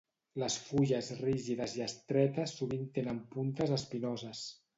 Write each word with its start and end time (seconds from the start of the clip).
Les 0.43 0.53
fulles 0.69 1.09
rígides 1.19 1.75
i 1.81 1.83
estretes 1.89 2.55
sovint 2.61 2.89
tenen 2.97 3.21
puntes 3.37 3.77
espinoses. 3.79 4.43